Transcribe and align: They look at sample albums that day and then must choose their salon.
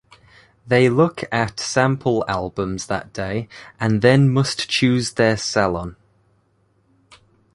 They 0.65 0.89
look 0.89 1.25
at 1.31 1.59
sample 1.59 2.25
albums 2.27 2.87
that 2.87 3.13
day 3.13 3.47
and 3.79 4.01
then 4.01 4.29
must 4.29 4.67
choose 4.67 5.13
their 5.13 5.37
salon. 5.37 5.95